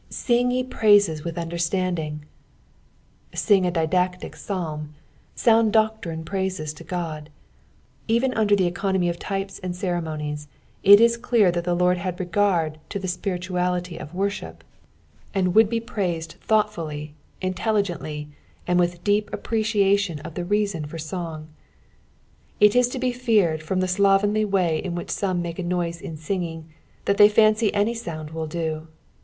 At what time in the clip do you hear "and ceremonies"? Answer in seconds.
9.61-10.47